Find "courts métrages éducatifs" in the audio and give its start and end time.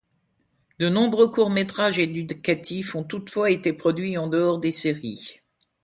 1.29-2.95